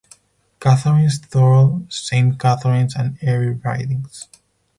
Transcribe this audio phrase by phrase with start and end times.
[0.59, 4.27] Catharines-Thorold, Saint Catharines and Erie ridings.